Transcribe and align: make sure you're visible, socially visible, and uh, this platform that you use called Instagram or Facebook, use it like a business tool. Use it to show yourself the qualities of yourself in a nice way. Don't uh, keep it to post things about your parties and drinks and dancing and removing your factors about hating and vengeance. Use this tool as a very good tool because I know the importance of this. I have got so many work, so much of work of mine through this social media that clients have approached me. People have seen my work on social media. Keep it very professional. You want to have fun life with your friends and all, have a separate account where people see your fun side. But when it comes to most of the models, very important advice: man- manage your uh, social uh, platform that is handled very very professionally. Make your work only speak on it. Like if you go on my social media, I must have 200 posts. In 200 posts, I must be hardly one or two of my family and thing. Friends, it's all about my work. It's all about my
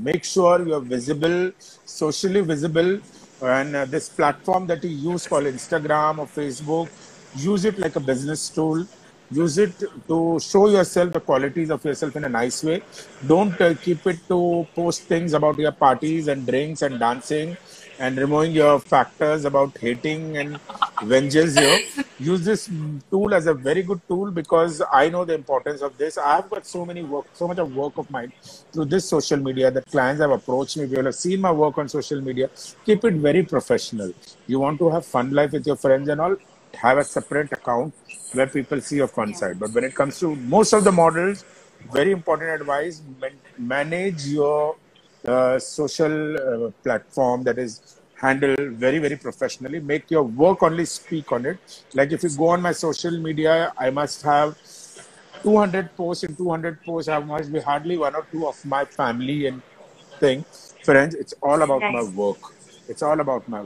make 0.00 0.24
sure 0.24 0.66
you're 0.66 0.80
visible, 0.80 1.52
socially 1.84 2.40
visible, 2.40 3.00
and 3.42 3.76
uh, 3.76 3.84
this 3.84 4.08
platform 4.08 4.66
that 4.66 4.82
you 4.84 4.90
use 5.12 5.26
called 5.26 5.44
Instagram 5.44 6.18
or 6.18 6.26
Facebook, 6.26 6.88
use 7.36 7.64
it 7.64 7.78
like 7.78 7.96
a 7.96 8.00
business 8.00 8.48
tool. 8.48 8.86
Use 9.32 9.58
it 9.58 9.72
to 10.08 10.40
show 10.40 10.68
yourself 10.68 11.12
the 11.12 11.20
qualities 11.20 11.70
of 11.70 11.84
yourself 11.84 12.16
in 12.16 12.24
a 12.24 12.28
nice 12.28 12.64
way. 12.64 12.82
Don't 13.26 13.60
uh, 13.60 13.74
keep 13.74 14.04
it 14.06 14.18
to 14.26 14.66
post 14.74 15.02
things 15.02 15.34
about 15.34 15.56
your 15.56 15.70
parties 15.70 16.26
and 16.26 16.44
drinks 16.46 16.82
and 16.82 16.98
dancing 16.98 17.56
and 18.00 18.18
removing 18.18 18.52
your 18.52 18.80
factors 18.80 19.44
about 19.44 19.76
hating 19.78 20.36
and 20.36 20.58
vengeance. 21.04 21.56
Use 22.20 22.44
this 22.44 22.70
tool 23.10 23.32
as 23.34 23.46
a 23.46 23.54
very 23.54 23.82
good 23.82 24.00
tool 24.06 24.30
because 24.30 24.82
I 24.92 25.08
know 25.08 25.24
the 25.24 25.34
importance 25.34 25.80
of 25.80 25.96
this. 25.96 26.18
I 26.18 26.36
have 26.36 26.50
got 26.50 26.66
so 26.66 26.84
many 26.84 27.02
work, 27.02 27.26
so 27.32 27.48
much 27.48 27.58
of 27.58 27.74
work 27.74 27.96
of 27.96 28.10
mine 28.10 28.30
through 28.72 28.84
this 28.86 29.08
social 29.08 29.38
media 29.38 29.70
that 29.70 29.86
clients 29.86 30.20
have 30.20 30.30
approached 30.30 30.76
me. 30.76 30.86
People 30.86 31.04
have 31.04 31.14
seen 31.14 31.40
my 31.40 31.50
work 31.50 31.78
on 31.78 31.88
social 31.88 32.20
media. 32.20 32.50
Keep 32.84 33.06
it 33.06 33.14
very 33.14 33.42
professional. 33.42 34.12
You 34.46 34.60
want 34.60 34.78
to 34.80 34.90
have 34.90 35.06
fun 35.06 35.30
life 35.30 35.52
with 35.52 35.66
your 35.66 35.76
friends 35.76 36.10
and 36.10 36.20
all, 36.20 36.36
have 36.74 36.98
a 36.98 37.04
separate 37.04 37.52
account 37.52 37.94
where 38.34 38.46
people 38.46 38.80
see 38.82 38.96
your 38.96 39.08
fun 39.08 39.32
side. 39.34 39.58
But 39.58 39.72
when 39.72 39.84
it 39.84 39.94
comes 39.94 40.20
to 40.20 40.36
most 40.36 40.74
of 40.74 40.84
the 40.84 40.92
models, 40.92 41.44
very 41.90 42.12
important 42.12 42.50
advice: 42.60 43.00
man- 43.18 43.40
manage 43.56 44.26
your 44.26 44.76
uh, 45.26 45.58
social 45.58 46.66
uh, 46.66 46.70
platform 46.82 47.44
that 47.44 47.58
is 47.58 47.99
handled 48.20 48.72
very 48.84 48.98
very 48.98 49.16
professionally. 49.16 49.80
Make 49.80 50.10
your 50.10 50.22
work 50.22 50.62
only 50.62 50.84
speak 50.84 51.32
on 51.32 51.46
it. 51.46 51.58
Like 51.94 52.12
if 52.12 52.22
you 52.22 52.30
go 52.30 52.48
on 52.50 52.62
my 52.62 52.72
social 52.72 53.18
media, 53.18 53.72
I 53.78 53.90
must 53.90 54.22
have 54.22 54.56
200 55.42 55.96
posts. 55.96 56.24
In 56.24 56.36
200 56.36 56.82
posts, 56.84 57.08
I 57.08 57.18
must 57.18 57.52
be 57.52 57.60
hardly 57.60 57.96
one 57.98 58.14
or 58.14 58.26
two 58.30 58.46
of 58.46 58.64
my 58.64 58.84
family 58.84 59.46
and 59.46 59.62
thing. 60.18 60.44
Friends, 60.84 61.14
it's 61.14 61.34
all 61.42 61.62
about 61.62 61.82
my 61.92 62.02
work. 62.02 62.38
It's 62.88 63.02
all 63.02 63.20
about 63.20 63.48
my 63.48 63.64